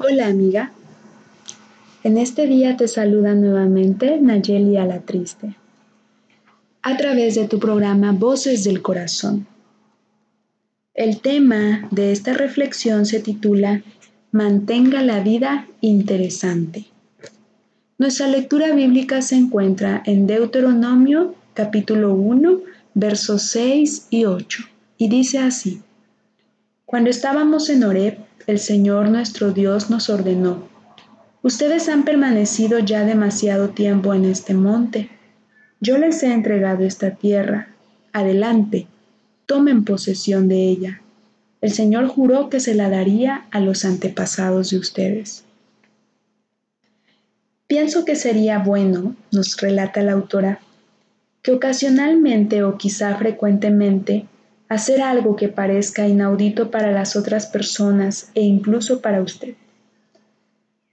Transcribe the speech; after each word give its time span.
Hola 0.00 0.26
amiga, 0.26 0.72
en 2.02 2.18
este 2.18 2.48
día 2.48 2.76
te 2.76 2.88
saluda 2.88 3.36
nuevamente 3.36 4.20
Nayeli 4.20 4.76
a 4.76 4.86
la 4.86 5.02
Triste, 5.02 5.54
a 6.82 6.96
través 6.96 7.36
de 7.36 7.46
tu 7.46 7.60
programa 7.60 8.10
Voces 8.10 8.64
del 8.64 8.82
Corazón. 8.82 9.46
El 10.94 11.20
tema 11.20 11.86
de 11.92 12.10
esta 12.10 12.32
reflexión 12.32 13.06
se 13.06 13.20
titula 13.20 13.84
Mantenga 14.32 15.00
la 15.00 15.20
vida 15.20 15.68
interesante. 15.80 16.86
Nuestra 17.96 18.26
lectura 18.26 18.74
bíblica 18.74 19.22
se 19.22 19.36
encuentra 19.36 20.02
en 20.06 20.26
Deuteronomio 20.26 21.36
capítulo 21.54 22.14
1, 22.14 22.60
versos 22.94 23.42
6 23.42 24.08
y 24.10 24.24
8, 24.24 24.64
y 24.98 25.08
dice 25.08 25.38
así, 25.38 25.82
Cuando 26.94 27.10
estábamos 27.10 27.70
en 27.70 27.82
Oreb, 27.82 28.18
el 28.46 28.60
Señor 28.60 29.08
nuestro 29.08 29.50
Dios 29.50 29.90
nos 29.90 30.08
ordenó, 30.10 30.68
Ustedes 31.42 31.88
han 31.88 32.04
permanecido 32.04 32.78
ya 32.78 33.04
demasiado 33.04 33.70
tiempo 33.70 34.14
en 34.14 34.24
este 34.24 34.54
monte. 34.54 35.10
Yo 35.80 35.98
les 35.98 36.22
he 36.22 36.32
entregado 36.32 36.84
esta 36.84 37.10
tierra. 37.16 37.66
Adelante, 38.12 38.86
tomen 39.44 39.84
posesión 39.84 40.46
de 40.46 40.68
ella. 40.68 41.02
El 41.60 41.72
Señor 41.72 42.06
juró 42.06 42.48
que 42.48 42.60
se 42.60 42.76
la 42.76 42.88
daría 42.88 43.48
a 43.50 43.58
los 43.58 43.84
antepasados 43.84 44.70
de 44.70 44.78
ustedes. 44.78 45.42
Pienso 47.66 48.04
que 48.04 48.14
sería 48.14 48.60
bueno, 48.60 49.16
nos 49.32 49.56
relata 49.56 50.00
la 50.02 50.12
autora, 50.12 50.60
que 51.42 51.50
ocasionalmente 51.50 52.62
o 52.62 52.78
quizá 52.78 53.16
frecuentemente 53.16 54.28
hacer 54.68 55.02
algo 55.02 55.36
que 55.36 55.48
parezca 55.48 56.08
inaudito 56.08 56.70
para 56.70 56.90
las 56.90 57.16
otras 57.16 57.46
personas 57.46 58.30
e 58.34 58.42
incluso 58.42 59.00
para 59.00 59.22
usted. 59.22 59.54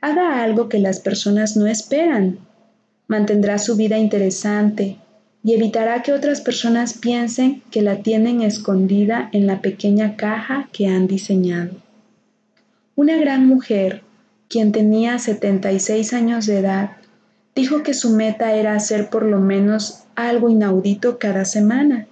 Haga 0.00 0.42
algo 0.42 0.68
que 0.68 0.78
las 0.78 1.00
personas 1.00 1.56
no 1.56 1.66
esperan. 1.66 2.38
Mantendrá 3.08 3.58
su 3.58 3.76
vida 3.76 3.98
interesante 3.98 4.98
y 5.42 5.54
evitará 5.54 6.02
que 6.02 6.12
otras 6.12 6.40
personas 6.40 6.94
piensen 6.94 7.62
que 7.70 7.82
la 7.82 8.02
tienen 8.02 8.42
escondida 8.42 9.28
en 9.32 9.46
la 9.46 9.60
pequeña 9.60 10.16
caja 10.16 10.68
que 10.72 10.88
han 10.88 11.06
diseñado. 11.06 11.72
Una 12.94 13.16
gran 13.16 13.46
mujer, 13.46 14.02
quien 14.48 14.72
tenía 14.72 15.18
76 15.18 16.12
años 16.12 16.46
de 16.46 16.58
edad, 16.58 16.92
dijo 17.54 17.82
que 17.82 17.94
su 17.94 18.10
meta 18.10 18.54
era 18.54 18.74
hacer 18.74 19.10
por 19.10 19.24
lo 19.24 19.40
menos 19.40 20.04
algo 20.14 20.48
inaudito 20.48 21.18
cada 21.18 21.44
semana 21.44 22.06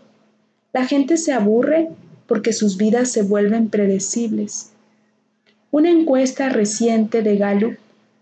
la 0.74 0.86
gente 0.86 1.16
se 1.16 1.32
aburre 1.32 1.88
porque 2.26 2.52
sus 2.52 2.76
vidas 2.76 3.10
se 3.10 3.22
vuelven 3.22 3.70
predecibles. 3.70 4.72
Una 5.70 5.88
encuesta 5.88 6.48
reciente 6.48 7.22
de 7.22 7.36
Gallup 7.36 7.76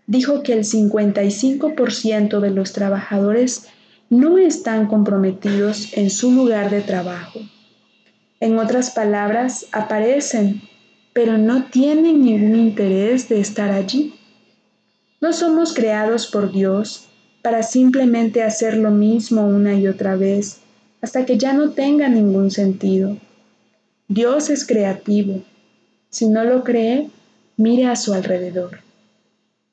dijo 0.05 0.43
que 0.43 0.53
el 0.53 0.63
55% 0.63 2.39
de 2.39 2.51
los 2.51 2.71
trabajadores 2.71 3.67
no 4.09 4.37
están 4.37 4.87
comprometidos 4.87 5.97
en 5.97 6.11
su 6.11 6.31
lugar 6.31 6.69
de 6.69 6.81
trabajo. 6.81 7.39
En 8.39 8.59
otras 8.59 8.91
palabras, 8.91 9.65
aparecen, 9.71 10.61
pero 11.11 11.39
no 11.39 11.65
tienen 11.65 12.21
ningún 12.21 12.55
interés 12.55 13.29
de 13.29 13.39
estar 13.39 13.71
allí. 13.71 14.13
No 15.21 15.33
somos 15.33 15.73
creados 15.73 16.27
por 16.27 16.51
Dios 16.51 17.07
para 17.41 17.63
simplemente 17.63 18.43
hacer 18.43 18.77
lo 18.77 18.91
mismo 18.91 19.47
una 19.47 19.73
y 19.73 19.87
otra 19.87 20.15
vez 20.15 20.62
hasta 21.03 21.25
que 21.25 21.37
ya 21.37 21.51
no 21.51 21.71
tenga 21.71 22.07
ningún 22.07 22.49
sentido. 22.49 23.17
Dios 24.07 24.49
es 24.49 24.65
creativo. 24.65 25.41
Si 26.09 26.29
no 26.29 26.45
lo 26.45 26.63
cree, 26.63 27.09
mire 27.57 27.87
a 27.87 27.97
su 27.97 28.13
alrededor. 28.13 28.79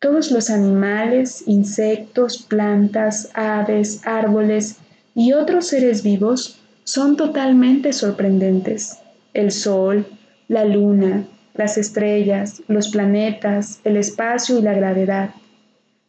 Todos 0.00 0.32
los 0.32 0.50
animales, 0.50 1.44
insectos, 1.46 2.42
plantas, 2.42 3.30
aves, 3.34 4.00
árboles 4.04 4.78
y 5.14 5.32
otros 5.32 5.68
seres 5.68 6.02
vivos 6.02 6.58
son 6.82 7.16
totalmente 7.16 7.92
sorprendentes. 7.92 8.98
El 9.32 9.52
sol, 9.52 10.06
la 10.48 10.64
luna, 10.64 11.28
las 11.54 11.78
estrellas, 11.78 12.60
los 12.66 12.88
planetas, 12.88 13.78
el 13.84 13.96
espacio 13.96 14.58
y 14.58 14.62
la 14.62 14.74
gravedad. 14.74 15.30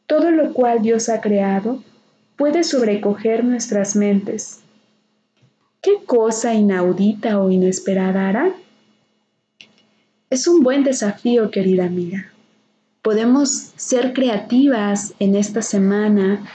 Todo 0.08 0.32
lo 0.32 0.52
cual 0.54 0.82
Dios 0.82 1.10
ha 1.10 1.22
creado 1.22 1.84
puede 2.38 2.64
sobrecoger 2.64 3.44
nuestras 3.44 3.96
mentes 3.96 4.62
¿Qué 5.84 5.94
cosa 6.06 6.54
inaudita 6.54 7.42
o 7.42 7.50
inesperada 7.50 8.30
hará? 8.30 8.54
Es 10.30 10.48
un 10.48 10.62
buen 10.62 10.84
desafío, 10.84 11.50
querida 11.50 11.86
amiga. 11.86 12.32
Podemos 13.02 13.72
ser 13.78 14.14
creativas 14.14 15.16
en 15.18 15.36
esta 15.36 15.64
semana, 15.64 16.46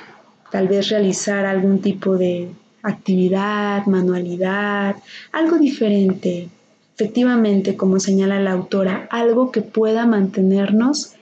tal 0.53 0.69
vez 0.69 0.91
realizar 0.91 1.45
algún 1.45 1.81
tipo 1.81 2.17
de 2.17 2.51
actividad, 2.85 3.85
manualidad, 3.87 4.95
algo 5.33 5.59
diferente. 5.59 6.49
Efectivamente, 6.95 7.77
como 7.77 7.99
señala 7.99 8.39
la 8.39 8.53
autora, 8.53 9.09
algo 9.11 9.51
que 9.51 9.61
pueda 9.61 10.07
mantenernos 10.07 11.15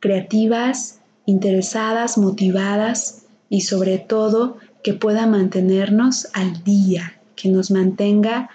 creativas, 0.00 1.00
interesadas, 1.26 2.16
motivadas 2.16 3.26
y 3.50 3.60
sobre 3.60 3.98
todo 3.98 4.56
que 4.82 4.94
pueda 4.94 5.26
mantenernos 5.26 6.28
al 6.32 6.64
día, 6.64 7.19
que 7.40 7.48
nos 7.48 7.70
mantenga 7.70 8.50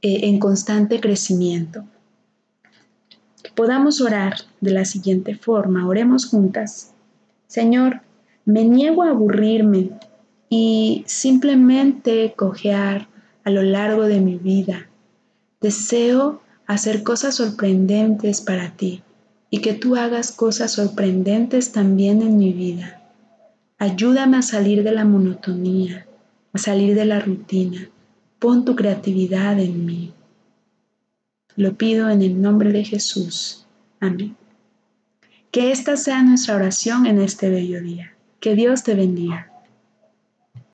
eh, 0.00 0.20
en 0.28 0.38
constante 0.38 1.00
crecimiento. 1.00 1.84
podamos 3.54 4.00
orar 4.00 4.34
de 4.62 4.70
la 4.70 4.86
siguiente 4.86 5.34
forma, 5.34 5.86
oremos 5.86 6.24
juntas. 6.26 6.94
Señor, 7.48 8.00
me 8.46 8.64
niego 8.64 9.02
a 9.02 9.10
aburrirme 9.10 9.90
y 10.48 11.04
simplemente 11.06 12.32
cojear 12.34 13.08
a 13.44 13.50
lo 13.50 13.62
largo 13.62 14.04
de 14.04 14.20
mi 14.20 14.36
vida. 14.36 14.88
Deseo 15.60 16.40
hacer 16.66 17.02
cosas 17.02 17.34
sorprendentes 17.34 18.40
para 18.40 18.70
ti 18.74 19.02
y 19.50 19.58
que 19.58 19.74
tú 19.74 19.96
hagas 19.96 20.32
cosas 20.32 20.72
sorprendentes 20.72 21.72
también 21.72 22.22
en 22.22 22.38
mi 22.38 22.54
vida. 22.54 23.02
Ayúdame 23.78 24.38
a 24.38 24.42
salir 24.42 24.82
de 24.82 24.92
la 24.92 25.04
monotonía, 25.04 26.06
a 26.54 26.58
salir 26.58 26.94
de 26.94 27.04
la 27.04 27.20
rutina 27.20 27.90
Pon 28.42 28.64
tu 28.64 28.74
creatividad 28.74 29.60
en 29.60 29.86
mí. 29.86 30.12
Lo 31.54 31.76
pido 31.76 32.10
en 32.10 32.22
el 32.22 32.42
nombre 32.42 32.72
de 32.72 32.84
Jesús. 32.84 33.64
Amén. 34.00 34.34
Que 35.52 35.70
esta 35.70 35.96
sea 35.96 36.24
nuestra 36.24 36.56
oración 36.56 37.06
en 37.06 37.20
este 37.20 37.50
bello 37.50 37.80
día. 37.80 38.14
Que 38.40 38.56
Dios 38.56 38.82
te 38.82 38.96
bendiga. 38.96 39.51